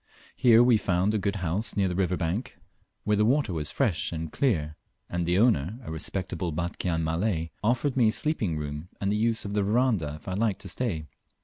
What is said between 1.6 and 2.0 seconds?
near the